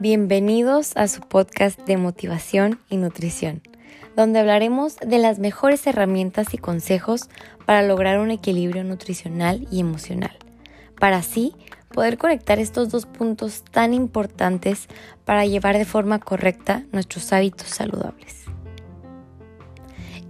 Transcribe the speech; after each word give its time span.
Bienvenidos 0.00 0.96
a 0.96 1.08
su 1.08 1.22
podcast 1.22 1.80
de 1.80 1.96
motivación 1.96 2.78
y 2.88 2.98
nutrición, 2.98 3.62
donde 4.14 4.38
hablaremos 4.38 4.96
de 4.98 5.18
las 5.18 5.40
mejores 5.40 5.84
herramientas 5.88 6.54
y 6.54 6.58
consejos 6.58 7.28
para 7.66 7.82
lograr 7.82 8.20
un 8.20 8.30
equilibrio 8.30 8.84
nutricional 8.84 9.66
y 9.72 9.80
emocional, 9.80 10.38
para 11.00 11.16
así 11.16 11.52
poder 11.92 12.16
conectar 12.16 12.60
estos 12.60 12.90
dos 12.90 13.06
puntos 13.06 13.64
tan 13.72 13.92
importantes 13.92 14.86
para 15.24 15.46
llevar 15.46 15.76
de 15.76 15.84
forma 15.84 16.20
correcta 16.20 16.84
nuestros 16.92 17.32
hábitos 17.32 17.66
saludables. 17.66 18.47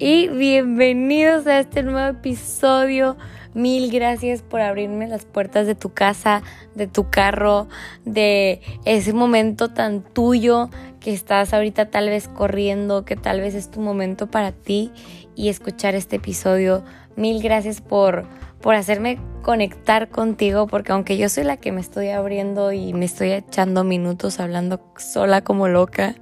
Y 0.01 0.29
bienvenidos 0.29 1.47
a 1.49 1.59
este 1.59 1.83
nuevo 1.83 2.09
episodio 2.19 3.17
Mil 3.55 3.91
gracias 3.91 4.43
por 4.43 4.61
abrirme 4.61 5.09
las 5.09 5.25
puertas 5.25 5.67
de 5.67 5.75
tu 5.75 5.93
casa, 5.93 6.45
de 6.77 6.87
tu 6.87 7.11
carro, 7.11 7.67
de 8.05 8.61
ese 8.85 9.13
momento 9.13 9.71
tan 9.71 10.03
tuyo 10.03 10.71
que 11.01 11.13
estás 11.13 11.53
ahorita 11.53 11.91
tal 11.91 12.09
vez 12.09 12.29
corriendo, 12.29 13.05
que 13.05 13.17
tal 13.17 13.41
vez 13.41 13.57
es 13.57 13.69
tu 13.71 13.81
momento 13.81 14.29
para 14.31 14.53
ti 14.53 14.93
y 15.35 15.49
escuchar 15.49 15.97
este 15.97 16.17
episodio. 16.17 16.85
Mil 17.17 17.43
gracias 17.43 17.81
por, 17.81 18.27
por 18.61 18.75
hacerme 18.75 19.19
conectar 19.43 20.09
contigo, 20.09 20.67
porque 20.67 20.93
aunque 20.93 21.17
yo 21.17 21.29
soy 21.29 21.45
la 21.45 21.57
que 21.57 21.73
me 21.73 21.81
estoy 21.81 22.09
abriendo 22.09 22.73
y 22.73 22.93
me 22.93 23.05
estoy 23.05 23.33
echando 23.33 23.85
minutos 23.85 24.41
hablando 24.41 24.81
sola 24.97 25.43
como 25.43 25.69
loca, 25.69 26.17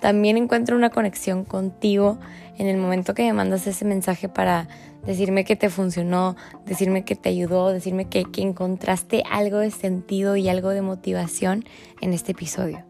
también 0.00 0.36
encuentro 0.36 0.76
una 0.76 0.90
conexión 0.90 1.44
contigo 1.44 2.18
en 2.58 2.66
el 2.66 2.76
momento 2.76 3.14
que 3.14 3.24
me 3.24 3.32
mandas 3.32 3.66
ese 3.66 3.84
mensaje 3.84 4.28
para 4.28 4.68
decirme 5.06 5.44
que 5.44 5.56
te 5.56 5.70
funcionó, 5.70 6.36
decirme 6.66 7.04
que 7.04 7.16
te 7.16 7.30
ayudó, 7.30 7.72
decirme 7.72 8.08
que, 8.08 8.26
encontraste 8.36 9.22
algo 9.30 9.58
de 9.58 9.70
sentido 9.70 10.36
y 10.36 10.48
algo 10.48 10.70
de 10.70 10.82
motivación 10.82 11.64
en 12.00 12.12
este 12.12 12.32
episodio. 12.32 12.84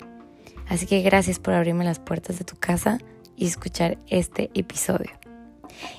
Así 0.69 0.87
que 0.87 1.01
gracias 1.03 1.39
por 1.39 1.55
abrirme 1.55 1.85
las 1.85 1.99
puertas 1.99 2.39
de 2.39 2.45
tu 2.45 2.57
casa 2.57 2.99
y 3.37 3.47
escuchar 3.47 3.99
este 4.09 4.51
episodio. 4.55 5.28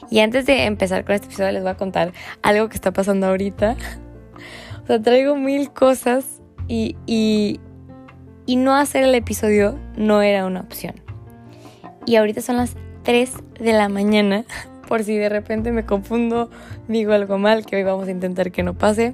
Y 0.10 0.20
antes 0.20 0.46
de 0.46 0.66
empezar 0.66 1.06
con 1.06 1.16
este 1.16 1.28
episodio 1.28 1.52
les 1.52 1.62
voy 1.62 1.72
a 1.72 1.78
contar 1.78 2.14
algo 2.42 2.70
que 2.70 2.76
está 2.76 2.92
pasando 2.92 3.28
ahorita. 3.28 3.76
O 4.84 4.88
sea, 4.88 5.02
traigo 5.02 5.36
mil 5.36 5.72
cosas 5.72 6.42
y, 6.68 6.96
y, 7.06 7.60
y 8.46 8.56
no 8.56 8.76
hacer 8.76 9.04
el 9.04 9.16
episodio 9.16 9.78
no 9.96 10.22
era 10.22 10.46
una 10.46 10.62
opción. 10.62 10.96
Y 12.06 12.16
ahorita 12.16 12.42
son 12.42 12.58
las 12.58 12.76
3 13.04 13.32
de 13.60 13.74
la 13.74 13.90
mañana 13.90 14.46
por 14.88 15.04
si 15.04 15.16
de 15.18 15.30
repente 15.30 15.72
me 15.72 15.86
confundo, 15.86 16.50
digo 16.88 17.14
algo 17.14 17.38
mal, 17.38 17.66
que 17.66 17.76
hoy 17.76 17.84
vamos 17.84 18.08
a 18.08 18.12
intentar 18.12 18.52
que 18.52 18.64
no 18.64 18.74
pase. 18.74 19.14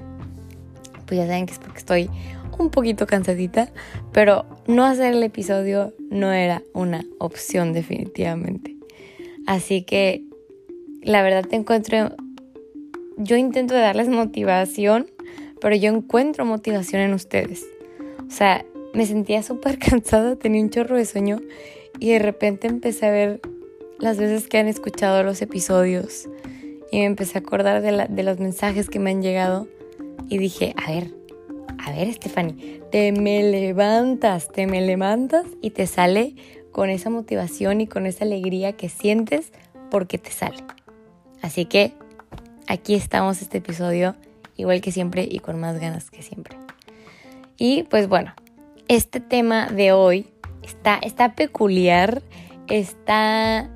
Pues 1.05 1.19
ya 1.19 1.27
saben 1.27 1.45
que 1.45 1.53
es 1.53 1.59
porque 1.59 1.79
estoy 1.79 2.09
un 2.57 2.69
poquito 2.69 3.05
cansadita, 3.05 3.71
pero 4.13 4.45
no 4.67 4.85
hacer 4.85 5.13
el 5.13 5.23
episodio 5.23 5.93
no 6.09 6.31
era 6.31 6.63
una 6.73 7.03
opción 7.19 7.73
definitivamente. 7.73 8.77
Así 9.45 9.83
que 9.83 10.23
la 11.05 11.21
verdad 11.21 11.45
te 11.47 11.55
encuentro, 11.55 12.15
yo 13.17 13.37
intento 13.37 13.75
darles 13.75 14.09
motivación, 14.09 15.05
pero 15.61 15.75
yo 15.75 15.93
encuentro 15.93 16.45
motivación 16.45 17.01
en 17.01 17.13
ustedes. 17.13 17.63
O 18.27 18.31
sea, 18.31 18.65
me 18.95 19.05
sentía 19.05 19.43
súper 19.43 19.77
cansada, 19.79 20.35
tenía 20.35 20.61
un 20.61 20.71
chorro 20.71 20.97
de 20.97 21.05
sueño 21.05 21.41
y 21.99 22.09
de 22.09 22.19
repente 22.19 22.67
empecé 22.67 23.05
a 23.05 23.11
ver 23.11 23.39
las 23.99 24.17
veces 24.17 24.47
que 24.47 24.57
han 24.57 24.67
escuchado 24.67 25.23
los 25.23 25.41
episodios 25.43 26.27
y 26.91 26.99
me 26.99 27.05
empecé 27.05 27.37
a 27.37 27.41
acordar 27.41 27.83
de, 27.83 28.23
los 28.23 28.39
mensajes 28.39 28.89
que 28.89 28.99
me 28.99 29.11
han 29.11 29.21
llegado 29.21 29.67
y 30.27 30.39
dije, 30.39 30.73
a 30.75 30.91
ver, 30.91 31.13
a 31.77 31.91
ver 31.91 32.11
Stephanie, 32.13 32.81
te 32.91 33.11
me 33.11 33.43
levantas, 33.43 34.51
te 34.51 34.65
me 34.65 34.81
levantas 34.81 35.45
y 35.61 35.69
te 35.69 35.85
sale 35.85 36.35
con 36.71 36.89
esa 36.89 37.11
motivación 37.11 37.79
y 37.79 37.87
con 37.87 38.07
esa 38.07 38.25
alegría 38.25 38.73
que 38.73 38.89
sientes 38.89 39.51
porque 39.91 40.17
te 40.17 40.31
sale. 40.31 40.57
Así 41.45 41.65
que 41.65 41.93
aquí 42.65 42.95
estamos 42.95 43.39
este 43.43 43.59
episodio 43.59 44.15
igual 44.57 44.81
que 44.81 44.91
siempre 44.91 45.27
y 45.29 45.37
con 45.37 45.59
más 45.59 45.79
ganas 45.79 46.09
que 46.09 46.23
siempre. 46.23 46.57
Y 47.55 47.83
pues 47.83 48.07
bueno, 48.07 48.33
este 48.87 49.19
tema 49.19 49.67
de 49.67 49.91
hoy 49.91 50.25
está, 50.63 50.95
está 50.95 51.35
peculiar, 51.35 52.23
está 52.67 53.69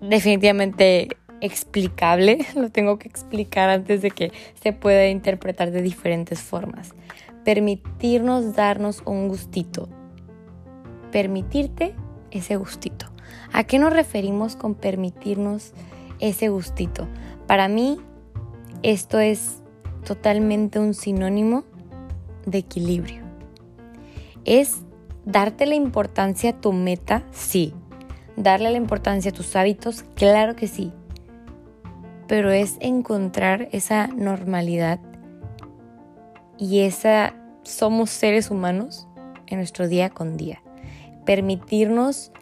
definitivamente 0.00 1.08
explicable, 1.40 2.46
lo 2.54 2.70
tengo 2.70 3.00
que 3.00 3.08
explicar 3.08 3.68
antes 3.68 4.00
de 4.00 4.12
que 4.12 4.30
se 4.62 4.72
pueda 4.72 5.08
interpretar 5.08 5.72
de 5.72 5.82
diferentes 5.82 6.40
formas. 6.40 6.94
Permitirnos 7.44 8.54
darnos 8.54 9.02
un 9.06 9.26
gustito. 9.26 9.88
Permitirte 11.10 11.96
ese 12.30 12.54
gustito. 12.54 13.06
¿A 13.52 13.64
qué 13.64 13.80
nos 13.80 13.92
referimos 13.92 14.54
con 14.54 14.76
permitirnos 14.76 15.72
ese 16.20 16.48
gustito? 16.48 17.06
Para 17.46 17.68
mí, 17.68 17.98
esto 18.82 19.18
es 19.18 19.62
totalmente 20.04 20.78
un 20.78 20.94
sinónimo 20.94 21.64
de 22.46 22.58
equilibrio. 22.58 23.24
Es 24.44 24.76
darte 25.24 25.66
la 25.66 25.74
importancia 25.74 26.50
a 26.50 26.60
tu 26.60 26.72
meta, 26.72 27.24
sí, 27.32 27.74
darle 28.36 28.70
la 28.70 28.76
importancia 28.76 29.30
a 29.30 29.34
tus 29.34 29.56
hábitos, 29.56 30.04
claro 30.14 30.54
que 30.54 30.68
sí, 30.68 30.92
pero 32.28 32.50
es 32.50 32.76
encontrar 32.80 33.68
esa 33.72 34.06
normalidad 34.08 35.00
y 36.58 36.80
esa 36.80 37.34
somos 37.62 38.10
seres 38.10 38.50
humanos 38.50 39.08
en 39.46 39.58
nuestro 39.58 39.88
día 39.88 40.10
con 40.10 40.36
día. 40.36 40.62
Permitirnos 41.24 42.32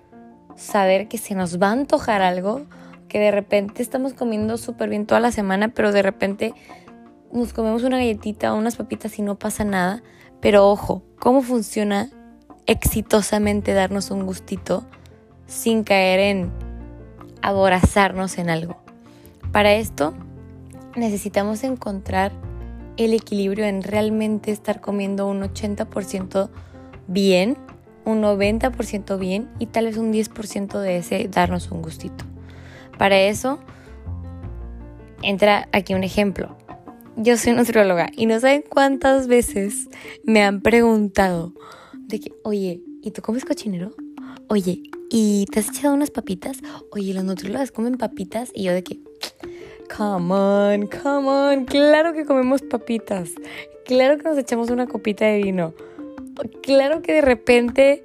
saber 0.57 1.09
que 1.09 1.19
se 1.19 1.35
nos 1.35 1.61
va 1.61 1.69
a 1.69 1.73
antojar 1.73 2.23
algo, 2.23 2.67
que 3.15 3.21
de 3.21 3.31
repente 3.31 3.81
estamos 3.81 4.13
comiendo 4.13 4.57
súper 4.59 4.89
bien 4.89 5.07
toda 5.07 5.21
la 5.21 5.31
semana, 5.31 5.69
pero 5.69 5.93
de 5.93 6.03
repente 6.03 6.53
nos 7.33 7.53
comemos 7.53 7.85
una 7.85 7.99
galletita 7.99 8.53
o 8.53 8.59
unas 8.59 8.75
papitas 8.75 9.17
y 9.21 9.23
no 9.23 9.37
pasa 9.39 9.63
nada. 9.63 10.03
Pero 10.41 10.69
ojo, 10.69 11.05
¿cómo 11.21 11.41
funciona 11.41 12.11
exitosamente 12.67 13.73
darnos 13.73 14.11
un 14.11 14.27
gustito? 14.27 14.85
sin 15.47 15.85
caer 15.85 16.19
en 16.19 16.51
aborazarnos 17.41 18.39
en 18.39 18.51
algo. 18.51 18.77
Para 19.53 19.75
esto 19.75 20.15
necesitamos 20.97 21.63
encontrar 21.63 22.33
el 22.97 23.13
equilibrio 23.13 23.65
en 23.67 23.85
realmente 23.85 24.51
estar 24.51 24.81
comiendo 24.81 25.29
un 25.29 25.43
80% 25.43 26.49
bien, 27.07 27.57
un 28.05 28.21
90% 28.21 29.19
bien 29.21 29.49
y 29.61 29.67
tal 29.67 29.85
vez 29.87 29.97
un 29.97 30.13
10% 30.13 30.81
de 30.81 30.97
ese 30.97 31.29
darnos 31.29 31.71
un 31.71 31.83
gustito. 31.83 32.25
Para 32.99 33.21
eso 33.21 33.59
entra 35.23 35.69
aquí 35.73 35.95
un 35.95 36.05
ejemplo. 36.05 36.57
Yo 37.17 37.37
soy 37.37 37.53
nutrióloga 37.53 38.09
y 38.17 38.27
no 38.27 38.39
saben 38.41 38.65
cuántas 38.69 39.29
veces 39.29 39.89
me 40.25 40.43
han 40.43 40.61
preguntado 40.61 41.53
de 42.09 42.21
que, 42.21 42.33
oye, 42.43 42.83
¿y 43.03 43.11
tú 43.13 43.23
comes 43.23 43.45
cochinero? 43.45 43.95
Oye, 44.49 44.83
¿y 45.11 45.47
te 45.47 45.61
has 45.61 45.69
echado 45.69 45.95
unas 45.95 46.11
papitas? 46.11 46.59
Oye, 46.91 47.15
las 47.15 47.25
nutriólogas 47.25 47.71
comen 47.71 47.97
papitas 47.97 48.51
y 48.53 48.65
yo 48.65 48.73
de 48.73 48.83
que, 48.83 49.01
come 49.97 50.35
on, 50.35 50.87
come 50.89 51.29
on, 51.29 51.65
claro 51.67 52.13
que 52.13 52.25
comemos 52.25 52.63
papitas, 52.63 53.31
claro 53.85 54.19
que 54.19 54.25
nos 54.25 54.37
echamos 54.37 54.71
una 54.71 54.87
copita 54.87 55.25
de 55.25 55.39
vino, 55.39 55.73
claro 56.63 57.01
que 57.01 57.15
de 57.15 57.21
repente 57.21 58.03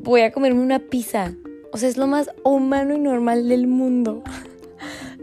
voy 0.00 0.20
a 0.22 0.32
comerme 0.32 0.60
una 0.60 0.78
pizza, 0.78 1.34
o 1.72 1.78
sea, 1.78 1.88
es 1.88 1.96
lo 1.96 2.06
más 2.06 2.30
humano 2.44 2.94
y 2.94 2.98
normal 2.98 3.48
del 3.48 3.66
mundo, 3.66 4.22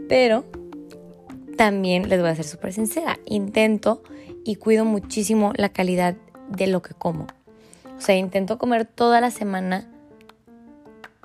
pero 0.08 0.44
también 1.56 2.08
les 2.08 2.20
voy 2.20 2.30
a 2.30 2.34
ser 2.34 2.44
súper 2.44 2.72
sincera, 2.72 3.18
intento 3.24 4.02
y 4.44 4.56
cuido 4.56 4.84
muchísimo 4.84 5.52
la 5.56 5.68
calidad 5.68 6.16
de 6.48 6.66
lo 6.66 6.82
que 6.82 6.94
como. 6.94 7.26
O 7.96 8.00
sea, 8.00 8.16
intento 8.16 8.58
comer 8.58 8.86
toda 8.86 9.20
la 9.20 9.30
semana 9.30 9.86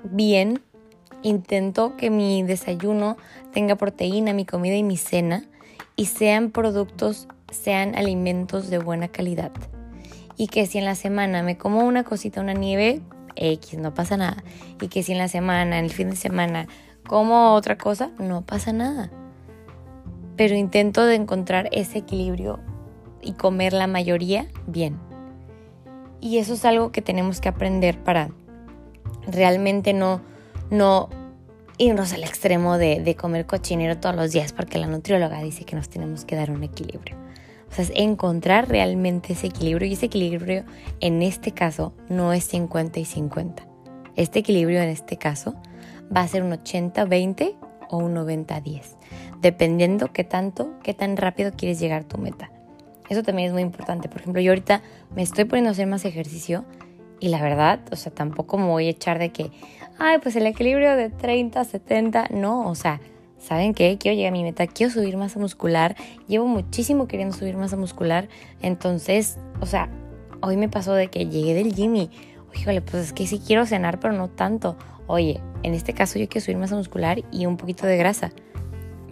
bien. 0.04 0.60
Intento 1.22 1.96
que 1.96 2.10
mi 2.10 2.42
desayuno 2.42 3.16
tenga 3.52 3.76
proteína, 3.76 4.32
mi 4.32 4.44
comida 4.44 4.76
y 4.76 4.82
mi 4.82 4.96
cena 4.96 5.44
y 5.96 6.06
sean 6.06 6.50
productos, 6.50 7.26
sean 7.50 7.96
alimentos 7.96 8.68
de 8.68 8.78
buena 8.78 9.08
calidad. 9.08 9.50
Y 10.36 10.48
que 10.48 10.66
si 10.66 10.76
en 10.78 10.84
la 10.84 10.94
semana 10.94 11.42
me 11.42 11.56
como 11.56 11.80
una 11.84 12.04
cosita, 12.04 12.42
una 12.42 12.52
nieve, 12.52 13.00
X, 13.36 13.78
no 13.78 13.94
pasa 13.94 14.16
nada. 14.16 14.42
Y 14.80 14.88
que 14.88 15.02
si 15.02 15.12
en 15.12 15.18
la 15.18 15.28
semana, 15.28 15.78
en 15.78 15.84
el 15.84 15.90
fin 15.90 16.10
de 16.10 16.16
semana, 16.16 16.66
como 17.06 17.52
otra 17.54 17.78
cosa, 17.78 18.10
no 18.18 18.42
pasa 18.42 18.72
nada. 18.72 19.10
Pero 20.36 20.54
intento 20.54 21.06
de 21.06 21.14
encontrar 21.14 21.68
ese 21.72 21.98
equilibrio 21.98 22.60
y 23.22 23.32
comer 23.32 23.72
la 23.72 23.86
mayoría 23.86 24.46
bien. 24.66 24.98
Y 26.20 26.38
eso 26.38 26.54
es 26.54 26.64
algo 26.64 26.92
que 26.92 27.02
tenemos 27.02 27.40
que 27.40 27.48
aprender 27.48 28.02
para 28.02 28.30
realmente 29.26 29.92
no, 29.92 30.20
no 30.70 31.08
irnos 31.78 32.12
al 32.12 32.24
extremo 32.24 32.78
de, 32.78 33.16
comer 33.18 33.46
cochinero 33.46 33.98
todos 33.98 34.16
los 34.16 34.32
días, 34.32 34.52
porque 34.52 34.78
la 34.78 34.86
nutrióloga 34.86 35.42
dice 35.42 35.64
que 35.64 35.76
nos 35.76 35.88
tenemos 35.88 36.24
que 36.24 36.36
dar 36.36 36.50
un 36.50 36.62
equilibrio. 36.62 37.16
Es 37.78 37.92
encontrar 37.94 38.68
realmente 38.68 39.34
ese 39.34 39.48
equilibrio 39.48 39.88
y 39.88 39.92
ese 39.92 40.06
equilibrio 40.06 40.64
en 41.00 41.22
este 41.22 41.52
caso 41.52 41.92
no 42.08 42.32
es 42.32 42.44
50 42.44 43.00
y 43.00 43.04
50. 43.04 43.66
Este 44.16 44.38
equilibrio 44.38 44.80
en 44.80 44.88
este 44.88 45.18
caso 45.18 45.56
va 46.14 46.22
a 46.22 46.28
ser 46.28 46.42
un 46.42 46.52
80-20 46.52 47.54
o 47.90 47.98
un 47.98 48.14
90-10, 48.14 48.96
dependiendo 49.40 50.12
qué 50.12 50.24
tanto, 50.24 50.72
qué 50.82 50.94
tan 50.94 51.18
rápido 51.18 51.52
quieres 51.52 51.78
llegar 51.78 52.02
a 52.02 52.08
tu 52.08 52.16
meta. 52.16 52.50
Eso 53.10 53.22
también 53.22 53.48
es 53.48 53.52
muy 53.52 53.62
importante. 53.62 54.08
Por 54.08 54.20
ejemplo, 54.20 54.40
yo 54.40 54.52
ahorita 54.52 54.82
me 55.14 55.22
estoy 55.22 55.44
poniendo 55.44 55.68
a 55.68 55.72
hacer 55.72 55.86
más 55.86 56.04
ejercicio 56.04 56.64
y 57.20 57.28
la 57.28 57.42
verdad, 57.42 57.80
o 57.92 57.96
sea, 57.96 58.12
tampoco 58.12 58.58
me 58.58 58.66
voy 58.66 58.86
a 58.86 58.90
echar 58.90 59.18
de 59.18 59.30
que, 59.30 59.50
ay, 59.98 60.18
pues 60.22 60.34
el 60.36 60.46
equilibrio 60.46 60.96
de 60.96 61.10
30, 61.10 61.62
70, 61.64 62.28
no, 62.30 62.68
o 62.68 62.74
sea, 62.74 63.00
¿saben 63.46 63.74
qué? 63.74 63.96
Quiero 63.96 64.16
llegar 64.16 64.32
a 64.32 64.36
mi 64.36 64.42
meta, 64.42 64.66
quiero 64.66 64.92
subir 64.92 65.16
masa 65.16 65.38
muscular, 65.38 65.94
llevo 66.26 66.46
muchísimo 66.48 67.06
queriendo 67.06 67.36
subir 67.36 67.56
masa 67.56 67.76
muscular, 67.76 68.28
entonces, 68.60 69.38
o 69.60 69.66
sea, 69.66 69.88
hoy 70.42 70.56
me 70.56 70.68
pasó 70.68 70.94
de 70.94 71.08
que 71.08 71.26
llegué 71.26 71.54
del 71.54 71.72
gym 71.72 71.94
y, 71.94 72.10
híjole, 72.54 72.80
pues 72.80 73.04
es 73.04 73.12
que 73.12 73.26
sí 73.26 73.40
quiero 73.44 73.64
cenar, 73.64 74.00
pero 74.00 74.14
no 74.14 74.28
tanto. 74.28 74.76
Oye, 75.06 75.40
en 75.62 75.74
este 75.74 75.92
caso 75.92 76.18
yo 76.18 76.28
quiero 76.28 76.44
subir 76.44 76.56
masa 76.56 76.74
muscular 76.74 77.22
y 77.30 77.46
un 77.46 77.56
poquito 77.56 77.86
de 77.86 77.96
grasa. 77.96 78.32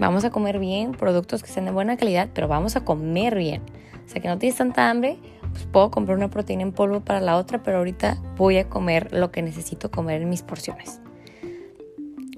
Vamos 0.00 0.24
a 0.24 0.30
comer 0.30 0.58
bien, 0.58 0.92
productos 0.92 1.44
que 1.44 1.48
sean 1.48 1.66
de 1.66 1.70
buena 1.70 1.96
calidad, 1.96 2.28
pero 2.34 2.48
vamos 2.48 2.74
a 2.74 2.84
comer 2.84 3.36
bien. 3.36 3.62
O 4.04 4.08
sea, 4.08 4.20
que 4.20 4.26
no 4.26 4.38
tienes 4.38 4.58
tanta 4.58 4.90
hambre, 4.90 5.16
pues 5.52 5.64
puedo 5.66 5.92
comprar 5.92 6.18
una 6.18 6.28
proteína 6.28 6.62
en 6.62 6.72
polvo 6.72 7.00
para 7.00 7.20
la 7.20 7.36
otra, 7.36 7.62
pero 7.62 7.78
ahorita 7.78 8.18
voy 8.36 8.56
a 8.56 8.68
comer 8.68 9.12
lo 9.12 9.30
que 9.30 9.42
necesito 9.42 9.92
comer 9.92 10.22
en 10.22 10.28
mis 10.28 10.42
porciones. 10.42 11.00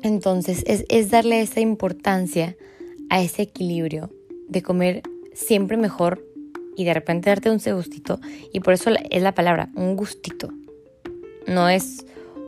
Entonces, 0.02 0.64
es, 0.66 1.10
darle 1.10 1.40
esa 1.40 1.60
importancia 1.60 2.56
a 3.10 3.22
ese 3.22 3.42
equilibrio 3.42 4.10
de 4.48 4.62
comer 4.62 5.02
siempre 5.32 5.76
mejor 5.76 6.24
y 6.76 6.84
de 6.84 6.94
repente 6.94 7.30
darte 7.30 7.50
un 7.50 7.58
gustito. 7.58 8.20
Y 8.52 8.60
por 8.60 8.74
eso 8.74 8.90
es 9.10 9.22
la 9.22 9.34
palabra, 9.34 9.70
un 9.74 9.96
gustito. 9.96 10.50
No 11.46 11.68
es 11.68 12.04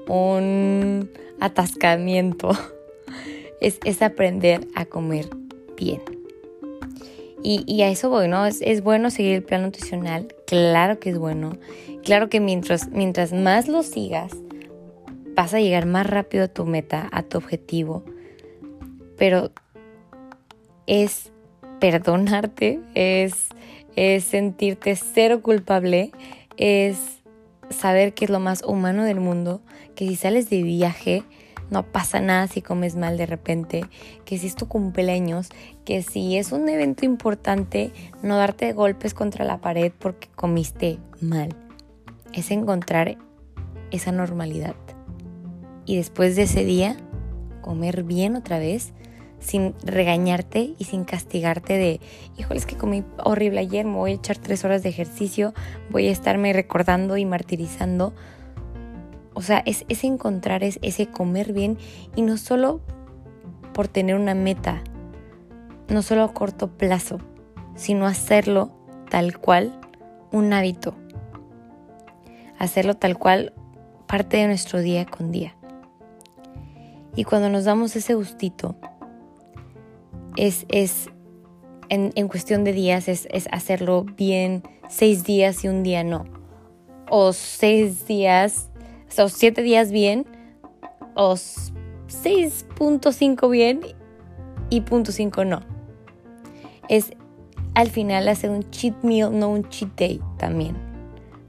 un 0.09 1.11
atascamiento. 1.41 2.51
Es, 3.61 3.81
es 3.83 4.03
aprender 4.03 4.69
a 4.77 4.85
comer 4.85 5.29
bien. 5.77 6.01
Y, 7.43 7.83
a 7.83 7.89
eso 7.89 8.11
voy, 8.11 8.29
¿no? 8.29 8.47
Es, 8.47 8.83
bueno 8.83 9.11
seguir 9.11 9.35
el 9.35 9.43
plan 9.43 9.63
nutricional, 9.63 10.35
claro 10.47 10.99
que 10.99 11.11
es 11.11 11.19
bueno. 11.19 11.57
Claro 12.05 12.29
que 12.29 12.41
mientras, 12.41 12.89
mientras 12.91 13.33
más 13.33 13.69
lo 13.69 13.83
sigas, 13.83 14.33
vas 15.39 15.55
a 15.55 15.61
llegar 15.61 15.87
más 15.87 16.05
rápido 16.05 16.43
a 16.43 16.49
tu 16.49 16.67
meta, 16.67 17.09
a 17.13 17.23
tu 17.23 17.39
objetivo. 17.39 18.03
Pero 19.17 19.53
es 20.89 21.31
perdonarte, 21.79 22.81
es, 22.95 23.47
sentirte 24.25 24.97
cero 24.97 25.41
culpable, 25.41 26.11
es 26.57 27.21
saber 27.71 28.15
que 28.15 28.25
es 28.25 28.33
lo 28.33 28.41
más 28.41 28.65
humano 28.65 29.05
del 29.05 29.21
mundo, 29.21 29.61
que 29.95 30.09
si 30.09 30.17
sales 30.17 30.51
de 30.51 30.65
viaje, 30.65 31.23
no 31.71 31.85
pasa 31.85 32.19
nada 32.19 32.49
si 32.49 32.61
comes 32.61 32.97
mal 32.97 33.17
de 33.17 33.27
repente, 33.27 33.85
que 34.25 34.39
si 34.39 34.49
es 34.49 34.57
tu 34.57 34.67
cumpleaños, 34.67 35.51
que 35.85 36.03
si 36.03 36.37
es 36.37 36.51
un 36.51 36.69
evento 36.69 37.05
importante, 37.05 37.93
no 38.25 38.37
darte 38.39 38.73
golpes 38.73 39.15
contra 39.15 39.45
la 39.45 39.61
pared 39.61 39.93
porque 39.97 40.27
comiste 40.35 40.99
mal. 41.21 41.55
Es 42.33 42.51
encontrar 42.51 43.19
esa 43.93 44.11
normalidad. 44.11 44.75
Y 45.89 45.97
después 45.97 46.37
de 46.37 46.43
ese 46.43 46.65
día, 46.65 46.97
comer 47.63 48.05
bien 48.05 48.37
otra 48.37 48.61
vez, 48.61 48.93
sin 49.41 49.75
regañarte 49.83 50.75
y 50.79 50.85
sin 50.85 51.05
castigarte 51.05 51.79
de, 51.79 52.01
híjole, 52.37 52.61
es 52.61 52.67
que 52.67 52.77
comí 52.77 53.05
horrible 53.25 53.59
ayer, 53.59 53.87
me 53.87 53.97
voy 53.97 54.13
a 54.13 54.15
echar 54.15 54.37
tres 54.39 54.65
horas 54.65 54.85
de 54.85 54.91
ejercicio, 54.91 55.55
voy 55.91 56.07
a 56.07 56.13
estarme 56.13 56.53
recordando 56.53 57.17
y 57.17 57.25
martirizando 57.25 58.15
o 59.39 59.41
sea, 59.41 59.63
es, 59.67 59.85
encontrar 60.03 60.65
es, 60.65 60.81
ese 60.83 61.07
comer 61.07 61.53
bien 61.53 61.79
y 62.17 62.23
no 62.23 62.37
solo 62.39 62.81
por 63.73 63.87
tener 63.87 64.17
una 64.17 64.35
meta, 64.35 64.83
no 65.89 66.03
solo 66.03 66.25
a 66.25 66.35
corto 66.35 66.77
plazo, 66.77 67.19
sino 67.77 68.09
hacerlo 68.09 68.73
tal 69.09 69.39
cual 69.39 69.79
un 70.33 70.53
hábito. 70.53 70.97
Hacerlo 72.59 72.97
tal 72.97 73.17
cual 73.17 73.53
parte 74.09 74.39
de 74.39 74.49
nuestro 74.49 74.81
día 74.81 75.07
con 75.07 75.31
día. 75.31 75.55
Y 77.17 77.25
cuando 77.25 77.49
nos 77.49 77.65
damos 77.65 77.97
ese 77.97 78.15
gustito, 78.15 78.77
es, 80.37 80.67
es 80.69 81.09
en, 81.89 82.13
en, 82.15 82.29
cuestión 82.29 82.65
de 82.65 82.73
días, 82.73 83.09
es, 83.09 83.27
es 83.31 83.49
hacerlo 83.51 84.05
bien 84.05 84.63
seis 84.89 85.25
días 85.25 85.65
y 85.65 85.69
un 85.69 85.83
día 85.83 86.05
no. 86.05 86.27
O 87.11 87.33
seis 87.33 88.07
días 88.07 88.69
o 89.17 89.29
7 89.29 89.63
días 89.63 89.91
bien, 89.91 90.27
o 91.15 91.33
6.5 91.35 93.51
bien 93.51 93.81
y 94.71 94.83
0.5 94.83 95.47
no. 95.47 95.61
Es 96.89 97.13
al 97.75 97.91
final 97.91 98.29
hacer 98.29 98.51
un 98.51 98.69
cheat 98.71 99.03
meal, 99.03 99.37
no 99.37 99.49
un 99.49 99.69
cheat 99.69 99.91
day 99.97 100.21
también. 100.37 100.77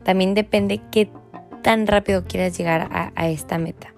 También 0.04 0.34
depende 0.34 0.82
qué 0.92 1.12
tan 1.62 1.86
rápido 1.88 2.24
quieras 2.24 2.58
llegar 2.58 3.12
a 3.16 3.30
esta 3.30 3.58
meta. 3.58 3.94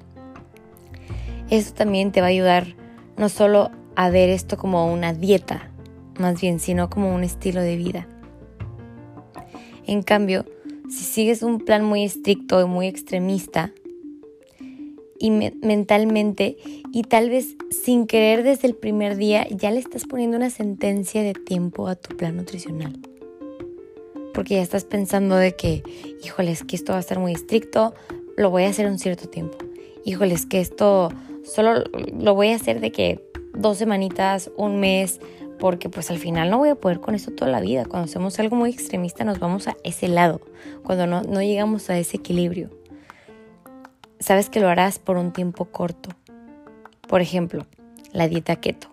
Eso 1.52 1.74
también 1.74 2.14
te 2.14 2.22
va 2.22 2.28
a 2.28 2.30
ayudar 2.30 2.76
no 3.18 3.28
solo 3.28 3.72
a 3.96 4.10
ver 4.10 4.30
esto 4.30 4.58
como 4.58 4.92
una 4.92 5.14
dieta, 5.14 5.70
más 6.18 6.40
bien, 6.40 6.60
sino 6.60 6.90
como 6.90 7.14
un 7.14 7.26
estilo 7.26 7.62
de 7.62 7.76
vida. 7.76 8.08
En 9.86 10.02
cambio, 10.02 10.46
si 10.90 11.04
sigues 11.04 11.44
un 11.44 11.60
plan 11.60 11.84
muy 11.84 12.06
estricto 12.06 12.62
y 12.62 12.66
muy 12.66 12.88
extremista 12.88 13.74
y 15.20 15.30
mentalmente 15.30 16.58
y 16.94 17.04
tal 17.04 17.30
vez 17.30 17.58
sin 17.70 18.08
querer 18.08 18.44
desde 18.44 18.70
el 18.70 18.76
primer 18.76 19.18
día 19.18 19.46
ya 19.50 19.72
le 19.72 19.80
estás 19.80 20.06
poniendo 20.06 20.38
una 20.38 20.50
sentencia 20.50 21.22
de 21.22 21.34
tiempo 21.34 21.90
a 21.90 21.96
tu 21.96 22.16
plan 22.16 22.38
nutricional. 22.38 22.98
Porque 24.34 24.56
ya 24.56 24.62
estás 24.62 24.86
pensando 24.86 25.36
de 25.36 25.58
que, 25.58 25.84
híjoles, 26.24 26.64
que 26.64 26.78
esto 26.78 26.94
va 26.94 27.00
a 27.00 27.04
ser 27.04 27.20
muy 27.20 27.34
estricto, 27.34 27.94
lo 28.38 28.50
voy 28.50 28.64
a 28.64 28.70
hacer 28.70 28.88
un 28.88 28.98
cierto 28.98 29.28
tiempo. 29.28 29.58
Híjoles, 30.06 30.46
que 30.46 30.62
esto 30.62 31.12
solo 31.44 31.84
lo 32.20 32.36
voy 32.36 32.50
a 32.50 32.56
hacer 32.56 32.80
de 32.80 32.92
que 32.92 33.24
dos 33.54 33.78
semanitas, 33.78 34.52
un 34.58 34.80
mes, 34.80 35.20
porque 35.60 35.90
pues 35.90 36.10
al 36.10 36.18
final 36.18 36.50
no 36.50 36.58
voy 36.58 36.70
a 36.70 36.76
poder 36.76 37.00
con 37.00 37.14
esto 37.14 37.32
toda 37.32 37.52
la 37.52 37.62
vida. 37.62 37.86
Cuando 37.86 38.06
hacemos 38.06 38.40
algo 38.40 38.56
muy 38.56 38.72
extremista 38.72 39.24
nos 39.24 39.40
vamos 39.40 39.68
a 39.68 39.76
ese 39.84 40.08
lado, 40.08 40.42
cuando 40.84 41.08
no, 41.08 41.22
no 41.22 41.42
llegamos 41.42 41.90
a 41.90 41.98
ese 41.98 42.18
equilibrio. 42.18 42.70
Sabes 44.20 44.50
que 44.50 44.60
lo 44.60 44.70
harás 44.70 45.00
por 45.00 45.18
un 45.18 45.34
tiempo 45.34 45.66
corto. 45.66 46.10
Por 47.08 47.22
ejemplo, 47.22 47.66
la 48.12 48.28
dieta 48.28 48.56
keto. 48.56 48.88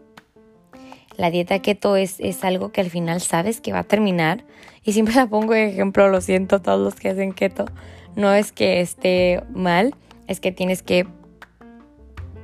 La 1.17 1.31
dieta 1.31 1.61
keto 1.61 1.97
es, 1.97 2.21
es 2.21 2.45
algo 2.45 2.71
que 2.71 2.81
al 2.81 2.91
final 2.91 3.21
sabes 3.21 3.61
que 3.61 3.73
va 3.73 3.81
a 3.81 3.85
terminar 3.85 4.45
y 4.85 4.93
siempre 4.93 5.15
la 5.15 5.27
pongo 5.27 5.53
de 5.55 5.69
ejemplo, 5.69 6.09
lo 6.09 6.21
siento 6.21 6.57
a 6.57 6.63
todos 6.63 6.81
los 6.81 6.95
que 6.95 7.09
hacen 7.09 7.33
keto. 7.33 7.67
No 8.15 8.33
es 8.33 8.53
que 8.53 8.81
esté 8.81 9.43
mal, 9.53 9.95
es 10.29 10.41
que 10.41 10.53
tienes 10.53 10.83
que 10.83 11.07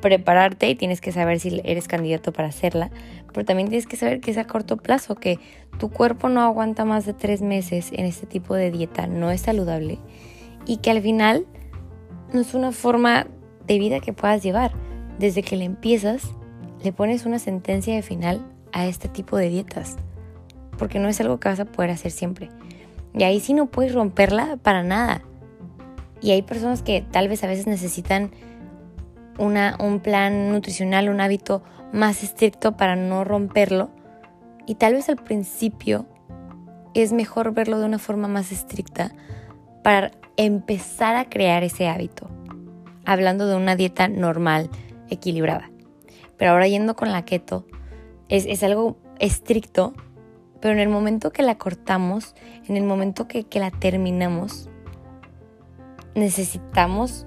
prepararte 0.05 0.69
y 0.69 0.75
tienes 0.75 1.01
que 1.01 1.13
saber 1.13 1.41
si 1.41 1.63
eres 1.65 1.89
candidato 1.89 2.31
para 2.31 2.49
hacerla, 2.49 2.91
pero 3.33 3.47
también 3.47 3.71
tienes 3.71 3.87
que 3.87 3.97
saber 3.97 4.21
que 4.21 4.33
es 4.33 4.37
a 4.37 4.47
corto 4.47 4.77
plazo, 4.77 5.15
que 5.15 5.39
tu 5.79 5.89
cuerpo 5.89 6.29
no 6.29 6.43
aguanta 6.43 6.85
más 6.85 7.07
de 7.07 7.15
tres 7.15 7.41
meses 7.41 7.89
en 7.91 8.05
este 8.05 8.27
tipo 8.27 8.55
de 8.55 8.71
dieta, 8.71 9.07
no 9.07 9.31
es 9.31 9.41
saludable 9.41 9.99
y 10.67 10.77
que 10.77 10.91
al 10.91 11.01
final 11.01 11.47
no 12.35 12.43
es 12.43 12.53
una 12.53 12.71
forma 12.71 13.29
de 13.67 13.79
vida 13.79 14.01
que 14.01 14.13
puedas 14.13 14.43
llevar. 14.43 14.73
Desde 15.19 15.43
que 15.43 15.57
le 15.57 15.65
empiezas, 15.65 16.23
le 16.83 16.93
pones 16.93 17.25
una 17.25 17.39
sentencia 17.39 17.95
de 17.95 18.03
final 18.03 18.45
a 18.73 18.85
este 18.85 19.09
tipo 19.09 19.39
de 19.39 19.49
dietas, 19.49 19.97
porque 20.77 20.99
no 20.99 21.09
es 21.09 21.19
algo 21.19 21.41
que 21.41 21.49
vas 21.49 21.61
a 21.61 21.65
poder 21.65 21.93
hacer 21.93 22.11
siempre. 22.11 22.51
Y 23.15 23.23
ahí 23.23 23.41
sí 23.41 23.55
no 23.55 23.71
puedes 23.71 23.95
romperla 23.95 24.59
para 24.59 24.83
nada. 24.83 25.23
Y 26.21 26.33
hay 26.33 26.43
personas 26.43 26.83
que 26.83 27.01
tal 27.11 27.29
vez 27.29 27.43
a 27.43 27.47
veces 27.47 27.67
necesitan 27.67 28.33
una, 29.39 29.77
un 29.81 30.01
plan 30.01 30.53
nutricional, 30.53 31.09
un 31.09 31.21
hábito 31.21 31.63
más 31.93 32.23
estricto 32.23 32.77
para 32.77 32.97
no 32.97 33.25
romperlo. 33.25 33.91
Y 34.67 34.77
tal 34.77 34.95
vez 34.95 35.09
al 35.09 35.17
principio 35.17 36.07
es 36.95 37.13
mejor 37.13 37.53
verlo 37.53 37.79
de 37.79 37.87
una 37.87 37.99
forma 37.99 38.29
más 38.29 38.53
estricta 38.53 39.13
para 39.83 40.13
empezar 40.37 41.17
a 41.17 41.29
crear 41.29 41.63
ese 41.63 41.89
hábito. 41.89 42.31
Hablando 43.05 43.47
de 43.47 43.57
una 43.57 43.77
dieta 43.77 44.09
normal, 44.09 44.71
equilibrada. 45.11 45.71
Pero 46.37 46.53
ahora 46.53 46.69
yendo 46.69 46.97
con 46.97 47.13
la 47.13 47.25
keto, 47.25 47.67
es, 48.29 48.47
es 48.47 48.63
algo 48.63 48.97
estricto, 49.19 49.93
pero 50.61 50.73
en 50.73 50.81
el 50.81 50.89
momento 50.89 51.31
que 51.31 51.43
la 51.43 51.59
cortamos, 51.59 52.35
en 52.67 52.77
el 52.77 52.85
momento 52.85 53.29
que, 53.29 53.45
que 53.45 53.61
la 53.61 53.71
terminamos, 53.71 54.71
necesitamos 56.15 57.27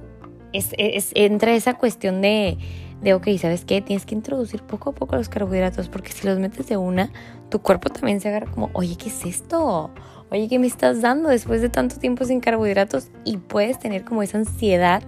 es, 0.54 1.12
entra 1.14 1.54
esa 1.54 1.76
cuestión 1.76 2.22
de, 2.22 2.58
de, 3.02 3.14
ok, 3.14 3.28
¿sabes 3.40 3.66
qué? 3.66 3.82
Tienes 3.82 4.06
que 4.06 4.16
introducir 4.16 4.64
poco 4.64 4.92
a 4.92 4.94
poco 4.94 5.16
los 5.16 5.30
carbohidratos 5.30 5.90
porque 5.90 6.12
si 6.12 6.28
los 6.28 6.40
metes 6.40 6.68
de 6.68 6.78
una, 6.78 7.12
tu 7.50 7.60
cuerpo 7.60 7.90
también 7.90 8.20
se 8.20 8.30
agarra 8.30 8.52
como, 8.52 8.70
oye, 8.74 8.96
¿qué 8.98 9.10
es 9.10 9.26
esto? 9.26 9.92
Oye, 10.30 10.48
¿qué 10.50 10.60
me 10.60 10.68
estás 10.68 11.02
dando 11.02 11.30
después 11.30 11.62
de 11.62 11.70
tanto 11.70 11.98
tiempo 11.98 12.26
sin 12.26 12.40
carbohidratos? 12.40 13.10
Y 13.24 13.38
puedes 13.38 13.80
tener 13.80 14.04
como 14.04 14.24
esa 14.24 14.38
ansiedad 14.38 15.04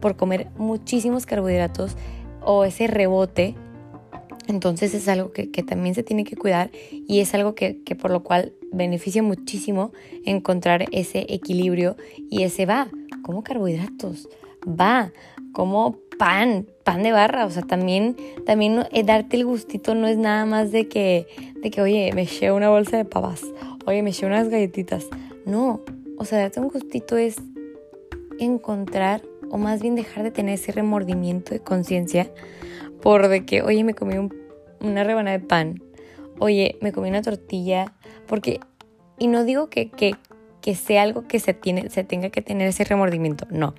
por 0.00 0.16
comer 0.16 0.48
muchísimos 0.58 1.26
carbohidratos 1.26 1.96
o 2.42 2.64
ese 2.64 2.86
rebote. 2.86 3.54
Entonces 4.46 4.94
es 4.94 5.08
algo 5.08 5.32
que, 5.32 5.46
también 5.62 5.94
se 5.94 6.02
tiene 6.02 6.24
que 6.24 6.36
cuidar 6.36 6.70
y 6.90 7.20
es 7.20 7.34
algo 7.34 7.54
que, 7.54 7.82
que 7.82 7.94
por 7.94 8.10
lo 8.10 8.22
cual 8.22 8.54
beneficia 8.72 9.22
muchísimo 9.22 9.92
encontrar 10.24 10.86
ese 10.92 11.26
equilibrio 11.28 11.96
y 12.30 12.42
ese 12.42 12.66
va, 12.66 12.88
como 13.22 13.42
carbohidratos, 13.42 14.28
va, 14.68 15.12
como 15.52 15.98
pan, 16.18 16.66
pan 16.84 17.02
de 17.02 17.12
barra, 17.12 17.46
o 17.46 17.50
sea, 17.50 17.62
también, 17.62 18.16
también 18.44 18.84
eh, 18.92 19.04
darte 19.04 19.36
el 19.36 19.46
gustito 19.46 19.94
no 19.94 20.06
es 20.08 20.18
nada 20.18 20.44
más 20.44 20.72
de 20.72 20.88
que, 20.88 21.26
de 21.62 21.70
que, 21.70 21.80
oye, 21.80 22.12
me 22.14 22.22
eché 22.22 22.52
una 22.52 22.68
bolsa 22.68 22.96
de 22.96 23.04
pavas, 23.04 23.42
oye, 23.86 24.02
me 24.02 24.10
eché 24.10 24.26
unas 24.26 24.48
galletitas, 24.48 25.06
no, 25.46 25.80
o 26.18 26.24
sea, 26.24 26.38
darte 26.40 26.60
un 26.60 26.68
gustito 26.68 27.16
es 27.16 27.36
encontrar, 28.38 29.22
o 29.50 29.58
más 29.58 29.80
bien 29.80 29.94
dejar 29.94 30.24
de 30.24 30.30
tener 30.30 30.54
ese 30.54 30.72
remordimiento 30.72 31.54
de 31.54 31.60
conciencia 31.60 32.30
por 33.00 33.28
de 33.28 33.46
que, 33.46 33.62
oye, 33.62 33.84
me 33.84 33.94
comí 33.94 34.14
una 34.80 35.04
rebanada 35.04 35.38
de 35.38 35.44
pan, 35.44 35.82
oye, 36.38 36.76
me 36.80 36.92
comí 36.92 37.08
una 37.08 37.22
tortilla, 37.22 37.94
porque, 38.26 38.60
y 39.18 39.28
no 39.28 39.44
digo 39.44 39.70
que, 39.70 39.90
que, 39.90 40.16
que 40.60 40.74
sea 40.74 41.02
algo 41.02 41.26
que 41.26 41.40
se, 41.40 41.54
tiene, 41.54 41.90
se 41.90 42.04
tenga 42.04 42.30
que 42.30 42.42
tener 42.42 42.68
ese 42.68 42.84
remordimiento, 42.84 43.46
no. 43.50 43.74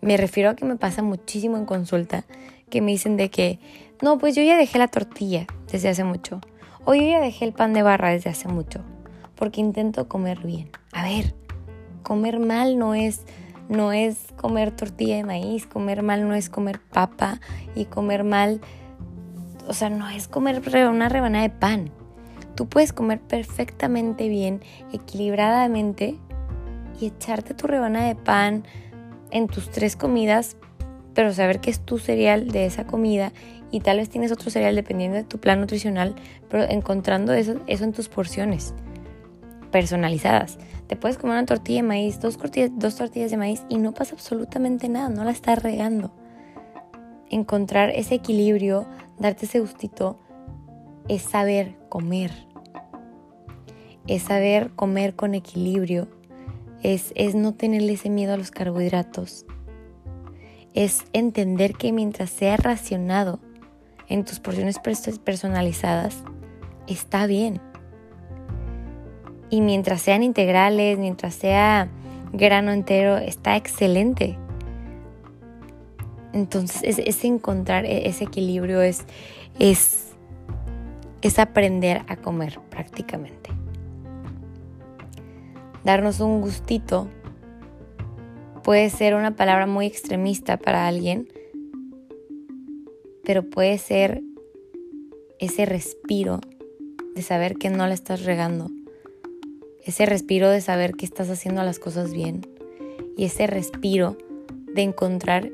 Me 0.00 0.16
refiero 0.16 0.50
a 0.50 0.56
que 0.56 0.64
me 0.64 0.76
pasa 0.76 1.02
muchísimo 1.02 1.56
en 1.56 1.66
consulta 1.66 2.24
que 2.70 2.80
me 2.80 2.92
dicen 2.92 3.16
de 3.16 3.30
que, 3.30 3.58
no, 4.00 4.18
pues 4.18 4.34
yo 4.34 4.42
ya 4.42 4.56
dejé 4.56 4.78
la 4.78 4.88
tortilla 4.88 5.46
desde 5.70 5.88
hace 5.88 6.04
mucho, 6.04 6.40
o 6.84 6.94
yo 6.94 7.02
ya 7.02 7.20
dejé 7.20 7.44
el 7.44 7.52
pan 7.52 7.74
de 7.74 7.82
barra 7.82 8.10
desde 8.10 8.30
hace 8.30 8.48
mucho, 8.48 8.80
porque 9.34 9.60
intento 9.60 10.08
comer 10.08 10.40
bien. 10.46 10.70
A 10.92 11.02
ver, 11.02 11.34
comer 12.02 12.38
mal 12.38 12.78
no 12.78 12.94
es 12.94 13.24
no 13.68 13.92
es 13.92 14.18
comer 14.36 14.72
tortilla 14.72 15.14
de 15.16 15.22
maíz, 15.22 15.64
comer 15.64 16.02
mal 16.02 16.26
no 16.28 16.34
es 16.34 16.50
comer 16.50 16.80
papa 16.80 17.40
y 17.76 17.84
comer 17.84 18.24
mal, 18.24 18.60
o 19.68 19.72
sea, 19.74 19.90
no 19.90 20.08
es 20.08 20.26
comer 20.26 20.60
una 20.88 21.08
rebanada 21.08 21.42
de 21.44 21.50
pan. 21.50 21.90
Tú 22.56 22.68
puedes 22.68 22.92
comer 22.92 23.20
perfectamente 23.20 24.28
bien, 24.28 24.60
equilibradamente 24.92 26.16
y 27.00 27.06
echarte 27.06 27.54
tu 27.54 27.68
rebanada 27.68 28.08
de 28.08 28.16
pan 28.16 28.64
en 29.30 29.46
tus 29.46 29.70
tres 29.70 29.96
comidas, 29.96 30.56
pero 31.14 31.32
saber 31.32 31.60
que 31.60 31.70
es 31.70 31.80
tu 31.80 31.98
cereal 31.98 32.48
de 32.48 32.66
esa 32.66 32.86
comida 32.86 33.32
y 33.70 33.80
tal 33.80 33.98
vez 33.98 34.08
tienes 34.08 34.32
otro 34.32 34.50
cereal 34.50 34.74
dependiendo 34.74 35.16
de 35.16 35.24
tu 35.24 35.38
plan 35.38 35.60
nutricional, 35.60 36.14
pero 36.48 36.64
encontrando 36.64 37.32
eso, 37.32 37.60
eso 37.66 37.84
en 37.84 37.92
tus 37.92 38.08
porciones 38.08 38.74
personalizadas. 39.70 40.58
Te 40.86 40.96
puedes 40.96 41.18
comer 41.18 41.36
una 41.36 41.46
tortilla 41.46 41.82
de 41.82 41.88
maíz, 41.88 42.20
dos 42.20 42.36
tortillas, 42.36 42.70
dos 42.74 42.96
tortillas 42.96 43.30
de 43.30 43.36
maíz 43.36 43.62
y 43.68 43.78
no 43.78 43.92
pasa 43.92 44.14
absolutamente 44.14 44.88
nada, 44.88 45.08
no 45.08 45.24
la 45.24 45.30
estás 45.30 45.62
regando. 45.62 46.12
Encontrar 47.30 47.90
ese 47.90 48.16
equilibrio, 48.16 48.88
darte 49.18 49.46
ese 49.46 49.60
gustito, 49.60 50.18
es 51.08 51.22
saber 51.22 51.76
comer. 51.88 52.32
Es 54.08 54.22
saber 54.24 54.70
comer 54.74 55.14
con 55.14 55.34
equilibrio. 55.34 56.08
Es, 56.82 57.12
es 57.14 57.34
no 57.34 57.54
tenerle 57.54 57.94
ese 57.94 58.10
miedo 58.10 58.34
a 58.34 58.36
los 58.36 58.50
carbohidratos. 58.50 59.46
Es 60.74 61.04
entender 61.12 61.74
que 61.74 61.92
mientras 61.92 62.30
sea 62.30 62.56
racionado 62.56 63.40
en 64.08 64.24
tus 64.24 64.40
porciones 64.40 64.78
personalizadas, 64.78 66.16
está 66.86 67.26
bien 67.26 67.60
y 69.50 69.60
mientras 69.60 70.00
sean 70.00 70.22
integrales, 70.22 70.96
mientras 70.96 71.34
sea 71.34 71.88
grano 72.32 72.72
entero, 72.72 73.18
está 73.18 73.56
excelente. 73.56 74.38
Entonces, 76.32 76.98
es, 77.04 77.24
encontrar 77.24 77.84
e, 77.84 78.08
ese 78.08 78.24
equilibrio, 78.24 78.80
es, 78.80 79.04
es, 79.58 80.12
es 81.20 81.38
aprender 81.40 82.02
a 82.06 82.16
comer 82.16 82.60
prácticamente. 82.70 83.49
Darnos 85.84 86.20
un 86.20 86.40
gustito 86.40 87.08
puede 88.62 88.90
ser 88.90 89.14
una 89.14 89.36
palabra 89.36 89.66
muy 89.66 89.86
extremista 89.86 90.56
para 90.56 90.86
alguien, 90.86 91.28
pero 93.24 93.48
puede 93.48 93.78
ser 93.78 94.22
ese 95.38 95.64
respiro 95.66 96.40
de 97.14 97.22
saber 97.22 97.56
que 97.56 97.70
no 97.70 97.86
la 97.86 97.94
estás 97.94 98.24
regando 98.24 98.70
ese 99.84 100.06
respiro 100.06 100.50
de 100.50 100.60
saber 100.60 100.94
que 100.94 101.06
estás 101.06 101.30
haciendo 101.30 101.62
las 101.62 101.78
cosas 101.78 102.12
bien 102.12 102.46
y 103.16 103.24
ese 103.24 103.46
respiro 103.46 104.16
de 104.74 104.82
encontrar 104.82 105.50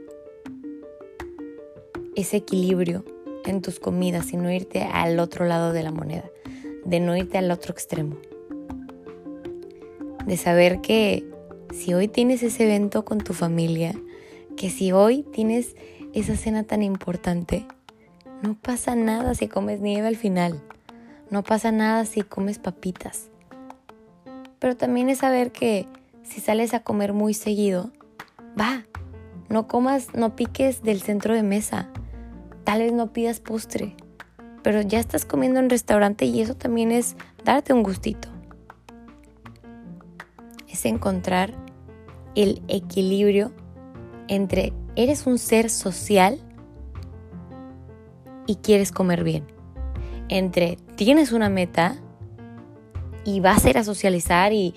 ese 2.16 2.38
equilibrio 2.38 3.04
en 3.44 3.62
tus 3.62 3.78
comidas 3.78 4.32
y 4.32 4.36
no 4.36 4.50
irte 4.50 4.82
al 4.82 5.20
otro 5.20 5.46
lado 5.46 5.72
de 5.72 5.82
la 5.82 5.92
moneda, 5.92 6.28
de 6.84 7.00
no 7.00 7.16
irte 7.16 7.38
al 7.38 7.50
otro 7.50 7.72
extremo. 7.72 8.16
De 10.26 10.36
saber 10.36 10.80
que 10.80 11.24
si 11.72 11.94
hoy 11.94 12.08
tienes 12.08 12.42
ese 12.42 12.64
evento 12.64 13.04
con 13.04 13.18
tu 13.18 13.32
familia, 13.32 13.94
que 14.56 14.70
si 14.70 14.92
hoy 14.92 15.22
tienes 15.22 15.76
esa 16.12 16.36
cena 16.36 16.64
tan 16.64 16.82
importante, 16.82 17.66
no 18.42 18.54
pasa 18.54 18.94
nada 18.94 19.34
si 19.34 19.48
comes 19.48 19.80
nieve 19.80 20.08
al 20.08 20.16
final, 20.16 20.62
no 21.30 21.42
pasa 21.42 21.72
nada 21.72 22.04
si 22.04 22.22
comes 22.22 22.58
papitas, 22.58 23.30
pero 24.58 24.76
también 24.76 25.08
es 25.08 25.18
saber 25.18 25.52
que 25.52 25.86
si 26.22 26.40
sales 26.40 26.74
a 26.74 26.80
comer 26.80 27.12
muy 27.12 27.34
seguido, 27.34 27.90
va, 28.58 28.84
no 29.48 29.68
comas, 29.68 30.14
no 30.14 30.36
piques 30.36 30.82
del 30.82 31.00
centro 31.00 31.34
de 31.34 31.42
mesa, 31.42 31.88
tal 32.64 32.80
vez 32.80 32.92
no 32.92 33.12
pidas 33.12 33.40
postre, 33.40 33.94
pero 34.62 34.80
ya 34.80 34.98
estás 34.98 35.24
comiendo 35.24 35.60
en 35.60 35.70
restaurante 35.70 36.24
y 36.24 36.40
eso 36.40 36.56
también 36.56 36.90
es 36.90 37.16
darte 37.44 37.72
un 37.72 37.82
gustito. 37.82 38.35
Encontrar 40.88 41.54
el 42.34 42.62
equilibrio 42.68 43.52
entre 44.28 44.72
eres 44.94 45.26
un 45.26 45.38
ser 45.38 45.70
social 45.70 46.38
y 48.46 48.56
quieres 48.56 48.92
comer 48.92 49.24
bien. 49.24 49.44
Entre 50.28 50.78
tienes 50.96 51.32
una 51.32 51.48
meta 51.48 51.96
y 53.24 53.40
vas 53.40 53.64
a 53.64 53.70
ir 53.70 53.78
a 53.78 53.84
socializar 53.84 54.52
y, 54.52 54.74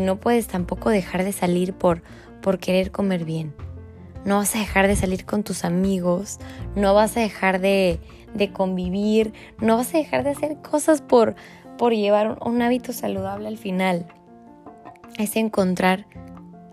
no 0.00 0.20
puedes 0.20 0.46
tampoco 0.46 0.90
dejar 0.90 1.24
de 1.24 1.32
salir 1.32 1.74
por, 1.74 2.02
por 2.40 2.58
querer 2.58 2.90
comer 2.92 3.24
bien. 3.24 3.52
No 4.24 4.36
vas 4.36 4.54
a 4.54 4.58
dejar 4.58 4.86
de 4.86 4.96
salir 4.96 5.24
con 5.24 5.42
tus 5.42 5.64
amigos, 5.64 6.38
no 6.76 6.94
vas 6.94 7.16
a 7.16 7.20
dejar 7.20 7.60
de, 7.60 8.00
convivir, 8.52 9.32
no 9.60 9.76
vas 9.76 9.94
a 9.94 9.98
dejar 9.98 10.22
de 10.22 10.30
hacer 10.30 10.58
cosas 10.62 11.02
por, 11.02 11.34
por 11.78 11.92
llevar 11.92 12.38
un 12.44 12.62
hábito 12.62 12.92
saludable 12.92 13.48
al 13.48 13.58
final. 13.58 14.06
Es 15.18 15.36
encontrar 15.36 16.06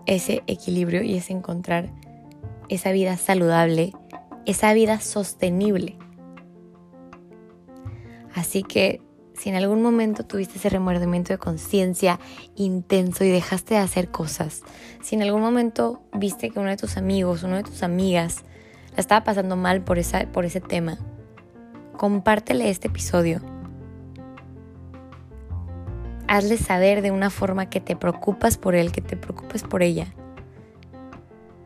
ese 0.06 0.42
equilibrio 0.46 1.02
y 1.02 1.16
es 1.16 1.30
encontrar 1.30 1.90
esa 2.68 2.92
vida 2.92 3.16
saludable, 3.16 3.92
esa 4.46 4.72
vida 4.72 5.00
sostenible. 5.00 5.96
Así 8.34 8.62
que 8.62 9.02
si 9.34 9.48
en 9.50 9.56
algún 9.56 9.82
momento 9.82 10.24
tuviste 10.24 10.58
ese 10.58 10.68
remordimiento 10.68 11.32
de 11.32 11.38
conciencia 11.38 12.18
intenso 12.56 13.24
y 13.24 13.28
dejaste 13.28 13.74
de 13.74 13.80
hacer 13.80 14.10
cosas, 14.10 14.62
si 15.02 15.14
en 15.14 15.22
algún 15.22 15.42
momento 15.42 16.02
viste 16.12 16.50
que 16.50 16.58
uno 16.58 16.70
de 16.70 16.76
tus 16.76 16.96
amigos, 16.96 17.42
uno 17.42 17.56
de 17.56 17.62
tus 17.62 17.82
amigas 17.82 18.44
la 18.96 19.00
estaba 19.00 19.24
pasando 19.24 19.56
mal 19.56 19.82
por, 19.82 19.98
esa, 19.98 20.26
por 20.32 20.44
ese 20.44 20.60
tema, 20.60 20.98
compártele 21.96 22.68
este 22.70 22.88
episodio. 22.88 23.57
Hazle 26.28 26.58
saber 26.58 27.02
de 27.02 27.10
una 27.10 27.30
forma 27.30 27.70
que 27.70 27.80
te 27.80 27.96
preocupas 27.96 28.58
por 28.58 28.74
él, 28.74 28.92
que 28.92 29.00
te 29.00 29.16
preocupes 29.16 29.62
por 29.62 29.82
ella. 29.82 30.14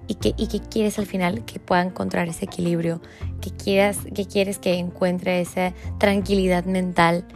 Y 0.06 0.14
que, 0.14 0.34
y 0.36 0.46
que 0.46 0.60
quieres 0.60 0.98
al 0.98 1.06
final 1.06 1.44
que 1.44 1.58
pueda 1.58 1.82
encontrar 1.82 2.28
ese 2.28 2.44
equilibrio, 2.44 3.00
que, 3.40 3.50
quieras, 3.50 3.98
que 4.14 4.26
quieres 4.26 4.58
que 4.58 4.74
encuentre 4.74 5.40
esa 5.40 5.74
tranquilidad 5.98 6.64
mental, 6.64 7.26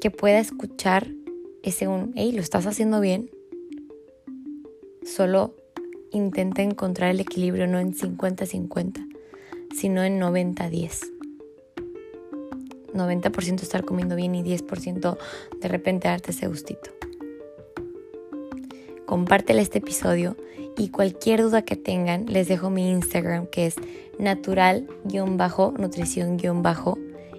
que 0.00 0.10
pueda 0.10 0.38
escuchar 0.38 1.08
ese 1.62 1.88
un, 1.88 2.12
hey, 2.16 2.32
lo 2.32 2.40
estás 2.40 2.66
haciendo 2.66 3.00
bien. 3.00 3.30
Solo 5.04 5.54
intenta 6.12 6.62
encontrar 6.62 7.10
el 7.10 7.20
equilibrio 7.20 7.66
no 7.66 7.78
en 7.78 7.92
50-50, 7.92 9.06
sino 9.74 10.02
en 10.02 10.20
90-10. 10.20 11.17
90% 12.98 13.62
estar 13.62 13.84
comiendo 13.84 14.16
bien 14.16 14.34
y 14.34 14.42
10% 14.42 15.16
de 15.60 15.68
repente 15.68 16.08
darte 16.08 16.32
ese 16.32 16.48
gustito. 16.48 16.90
compártele 19.06 19.62
este 19.62 19.78
episodio 19.78 20.36
y 20.76 20.90
cualquier 20.90 21.40
duda 21.40 21.62
que 21.62 21.76
tengan, 21.76 22.26
les 22.26 22.46
dejo 22.46 22.68
mi 22.68 22.90
Instagram 22.90 23.46
que 23.46 23.64
es 23.64 23.76
natural-nutrición- 24.18 26.36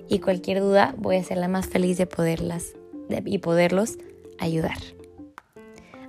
y 0.09 0.17
cualquier 0.17 0.61
duda 0.61 0.95
voy 0.97 1.17
a 1.17 1.23
ser 1.23 1.37
la 1.37 1.47
más 1.47 1.67
feliz 1.67 1.99
de 1.99 2.07
poderlas 2.07 2.73
y 3.23 3.37
poderlos 3.37 3.99
ayudar. 4.39 4.79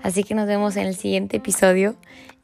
Así 0.03 0.25
que 0.25 0.35
nos 0.35 0.47
vemos 0.47 0.77
en 0.77 0.87
el 0.87 0.95
siguiente 0.95 1.37
episodio. 1.37 1.97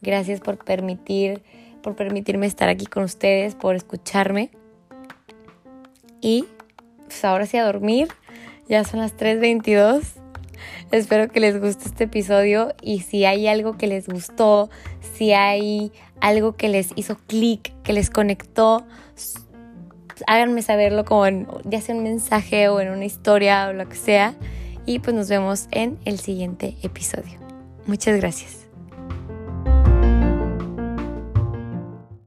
Gracias 0.02 0.40
por 0.40 0.62
permitir 0.62 1.40
por 1.86 1.94
permitirme 1.94 2.46
estar 2.46 2.68
aquí 2.68 2.86
con 2.86 3.04
ustedes, 3.04 3.54
por 3.54 3.76
escucharme. 3.76 4.50
Y 6.20 6.46
pues 7.06 7.24
ahora 7.24 7.46
sí 7.46 7.56
a 7.56 7.64
dormir. 7.64 8.08
Ya 8.68 8.84
son 8.84 9.00
las 9.00 9.16
3:22. 9.16 10.02
Espero 10.90 11.28
que 11.28 11.40
les 11.40 11.60
guste 11.60 11.84
este 11.86 12.04
episodio 12.04 12.74
y 12.80 13.00
si 13.00 13.24
hay 13.24 13.48
algo 13.48 13.76
que 13.76 13.86
les 13.86 14.08
gustó, 14.08 14.70
si 15.14 15.32
hay 15.32 15.92
algo 16.20 16.56
que 16.56 16.68
les 16.68 16.90
hizo 16.96 17.16
clic, 17.26 17.72
que 17.82 17.92
les 17.92 18.10
conectó, 18.10 18.86
háganme 20.26 20.62
saberlo 20.62 21.04
como 21.04 21.26
en, 21.26 21.46
ya 21.64 21.80
sea 21.80 21.94
un 21.94 22.02
mensaje 22.02 22.68
o 22.68 22.80
en 22.80 22.90
una 22.90 23.04
historia 23.04 23.68
o 23.68 23.72
lo 23.72 23.88
que 23.88 23.96
sea. 23.96 24.34
Y 24.86 25.00
pues 25.00 25.16
nos 25.16 25.28
vemos 25.28 25.66
en 25.72 25.98
el 26.04 26.20
siguiente 26.20 26.76
episodio. 26.82 27.38
Muchas 27.86 28.16
gracias. 28.16 28.65